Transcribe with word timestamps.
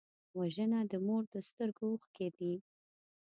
وژنه 0.39 0.79
د 0.91 0.93
مور 1.05 1.23
د 1.33 1.35
سترګو 1.47 1.85
اوښکې 1.91 2.27
دي 2.37 2.53